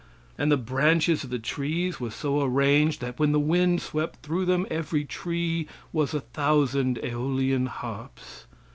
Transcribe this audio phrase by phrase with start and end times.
[0.35, 4.45] And the branches of the trees were so arranged that when the wind swept through
[4.45, 8.47] them every tree was a thousand aeolian harps.